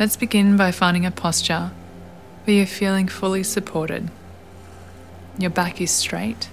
[0.00, 1.72] Let's begin by finding a posture
[2.44, 4.08] where you're feeling fully supported.
[5.36, 6.48] Your back is straight,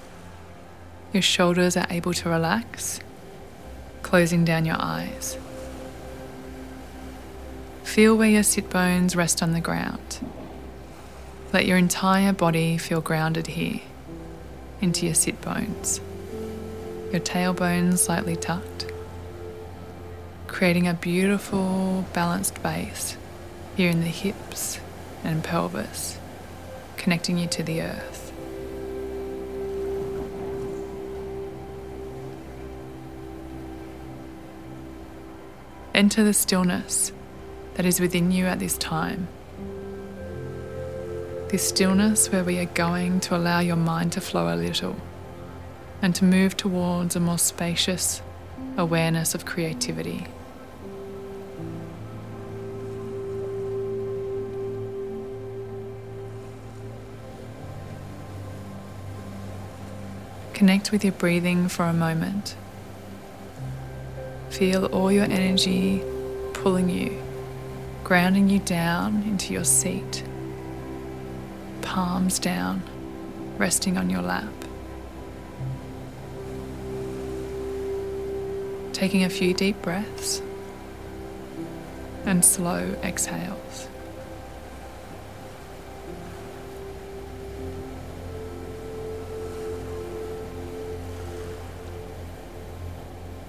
[1.13, 2.99] your shoulders are able to relax,
[4.01, 5.37] closing down your eyes.
[7.83, 10.19] Feel where your sit bones rest on the ground.
[11.53, 13.79] Let your entire body feel grounded here
[14.81, 16.01] into your sit bones.
[17.13, 18.91] Your tailbone slightly tucked,
[20.47, 23.15] creating a beautiful balanced base
[23.77, 24.79] here in the hips
[25.23, 26.17] and pelvis,
[26.97, 28.33] connecting you to the earth.
[35.93, 37.11] Enter the stillness
[37.75, 39.27] that is within you at this time.
[41.49, 44.95] This stillness where we are going to allow your mind to flow a little
[46.01, 48.23] and to move towards a more spacious
[48.75, 50.25] awareness of creativity.
[60.57, 62.55] Connect with your breathing for a moment.
[64.49, 66.01] Feel all your energy
[66.53, 67.21] pulling you,
[68.03, 70.23] grounding you down into your seat,
[71.83, 72.81] palms down,
[73.59, 74.51] resting on your lap.
[78.93, 80.41] Taking a few deep breaths
[82.25, 83.87] and slow exhales.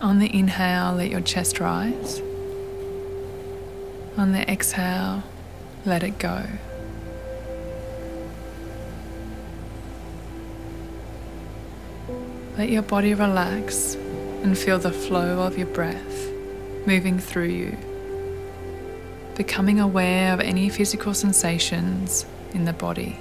[0.00, 2.20] On the inhale, let your chest rise.
[4.16, 5.24] On the exhale,
[5.84, 6.44] let it go.
[12.56, 16.28] Let your body relax and feel the flow of your breath
[16.86, 17.77] moving through you,
[19.36, 22.24] becoming aware of any physical sensations
[22.55, 23.18] in the body.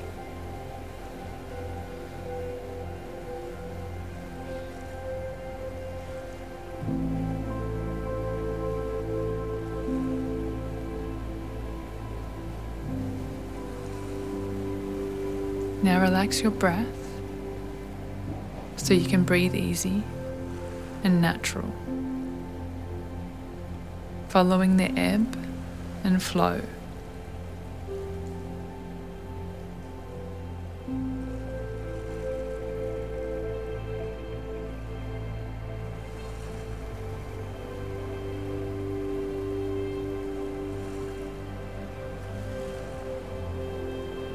[15.83, 16.87] Now relax your breath
[18.77, 20.03] so you can breathe easy
[21.03, 21.71] and natural,
[24.29, 25.37] following the ebb
[26.03, 26.61] and flow.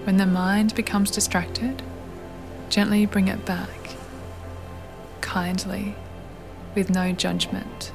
[0.04, 1.80] When the mind becomes distracted,
[2.68, 3.68] gently bring it back,
[5.20, 5.94] kindly,
[6.74, 7.92] with no judgment.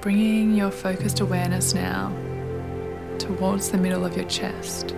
[0.00, 2.10] Bringing your focused awareness now
[3.18, 4.94] towards the middle of your chest.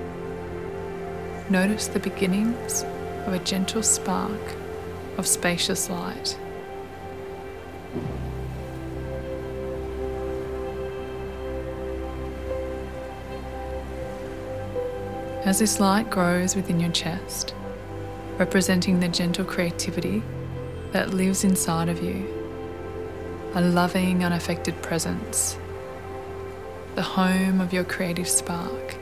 [1.49, 2.85] Notice the beginnings
[3.27, 4.41] of a gentle spark
[5.19, 6.39] of spacious light.
[15.45, 17.55] As this light grows within your chest,
[18.39, 20.23] representing the gentle creativity
[20.93, 22.27] that lives inside of you,
[23.55, 25.59] a loving, unaffected presence,
[26.95, 28.97] the home of your creative spark,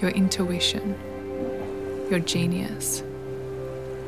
[0.00, 0.94] your intuition,
[2.10, 3.02] your genius.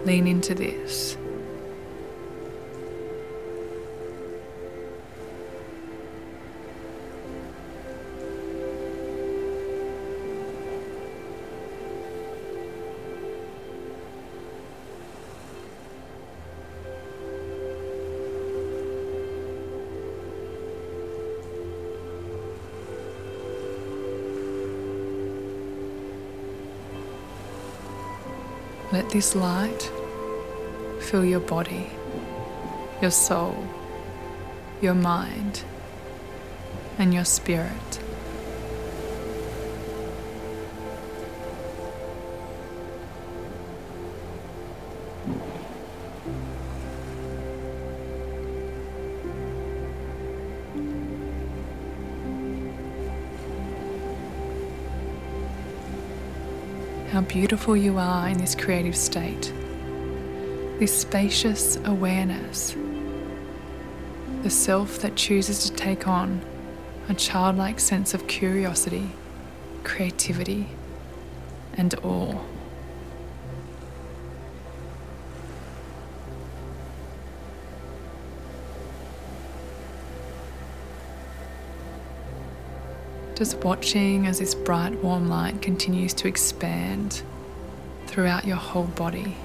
[0.05, 1.17] Lean into this.
[28.95, 29.91] Let this light
[31.01, 31.91] fill your body,
[33.03, 33.67] your soul,
[34.81, 35.65] your mind,
[36.97, 37.99] and your spirit.
[57.15, 59.53] How beautiful you are in this creative state,
[60.81, 62.75] this spacious awareness,
[64.43, 66.45] the self that chooses to take on
[67.09, 69.09] a childlike sense of curiosity,
[69.85, 70.67] creativity,
[71.75, 72.37] and awe.
[83.35, 87.23] Just watching as this bright, warm light continues to expand
[88.07, 89.37] throughout your whole body.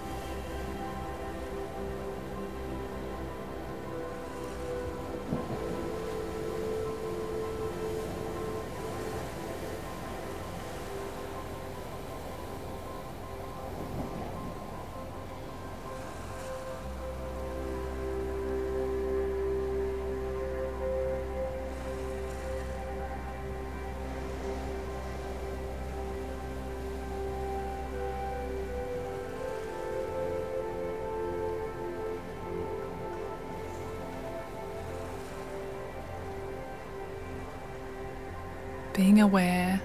[39.00, 39.81] Being aware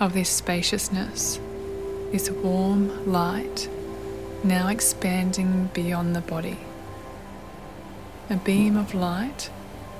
[0.00, 1.38] of this spaciousness,
[2.10, 3.68] this warm light
[4.42, 6.58] now expanding beyond the body.
[8.28, 9.50] A beam of light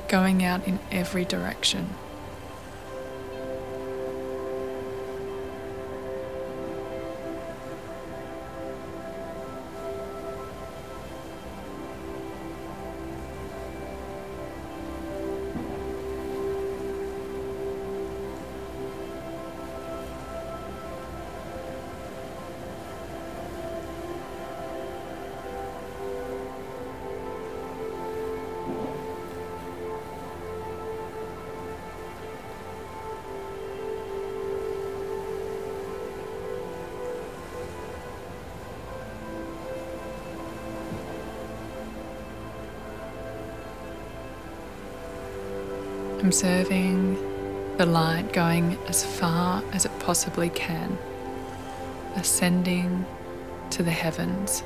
[0.09, 1.91] going out in every direction.
[46.23, 47.15] Observing
[47.77, 50.99] the light going as far as it possibly can,
[52.15, 53.07] ascending
[53.71, 54.63] to the heavens.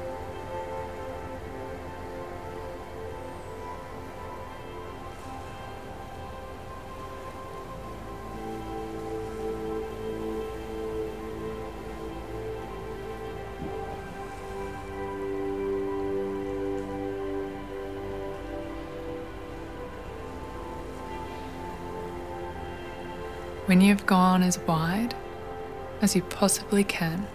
[23.74, 25.16] When you've gone as wide
[26.00, 27.26] as you possibly can,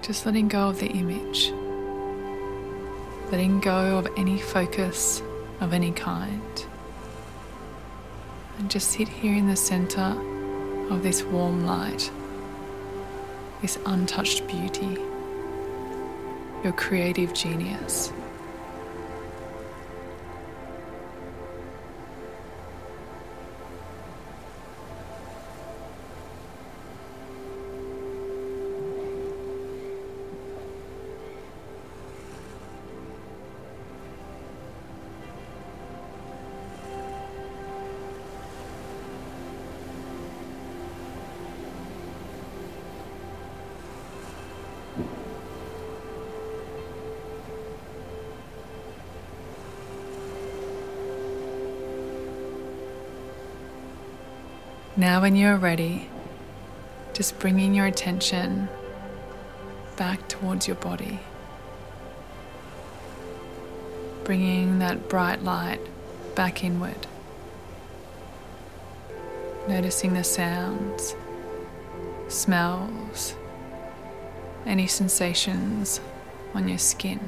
[0.00, 1.52] just letting go of the image,
[3.30, 5.20] letting go of any focus
[5.60, 6.66] of any kind,
[8.56, 10.16] and just sit here in the center
[10.88, 12.10] of this warm light,
[13.60, 14.96] this untouched beauty,
[16.64, 18.10] your creative genius.
[54.98, 56.08] Now, when you're ready,
[57.12, 58.70] just bringing your attention
[59.98, 61.20] back towards your body,
[64.24, 65.80] bringing that bright light
[66.34, 67.06] back inward,
[69.68, 71.14] noticing the sounds,
[72.28, 73.34] smells,
[74.64, 76.00] any sensations
[76.54, 77.20] on your skin,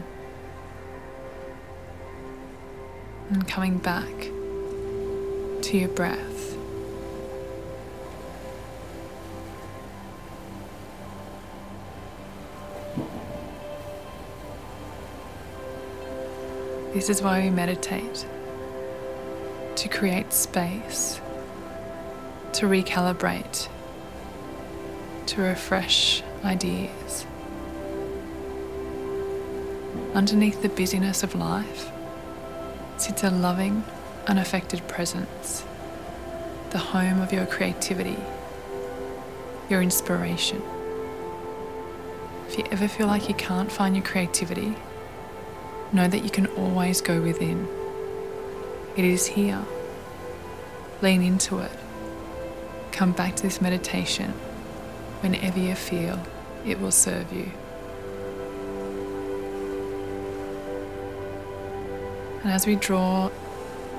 [3.28, 4.08] and coming back
[5.60, 6.57] to your breath.
[16.95, 18.26] This is why we meditate.
[19.76, 21.21] To create space,
[22.54, 23.68] to recalibrate,
[25.26, 27.26] to refresh ideas.
[30.14, 31.92] Underneath the busyness of life
[32.97, 33.85] sits a loving,
[34.26, 35.64] unaffected presence,
[36.71, 38.16] the home of your creativity,
[39.68, 40.62] your inspiration.
[42.49, 44.75] If you ever feel like you can't find your creativity,
[45.92, 47.68] know that you can always go within.
[48.97, 49.64] It is here.
[51.02, 51.73] Lean into it.
[52.92, 54.33] Come back to this meditation
[55.21, 56.21] whenever you feel
[56.66, 57.50] it will serve you.
[62.42, 63.30] And as we draw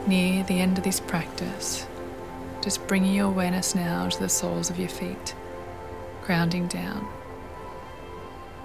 [0.08, 1.86] near the end of this practice,
[2.62, 5.36] just bringing your awareness now to the soles of your feet,
[6.24, 7.08] grounding down.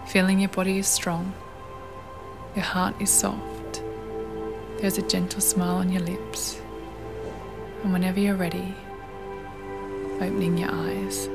[0.08, 1.32] Feeling your body is strong,
[2.54, 3.82] your heart is soft,
[4.78, 6.60] there's a gentle smile on your lips,
[7.82, 8.74] and whenever you're ready,
[10.20, 11.28] opening your eyes.